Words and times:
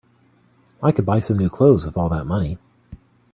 I 0.81 0.91
could 0.93 1.05
buy 1.05 1.19
some 1.19 1.37
new 1.37 1.47
clothes 1.47 1.85
with 1.85 1.95
all 1.95 2.09
that 2.09 2.25
money. 2.25 2.57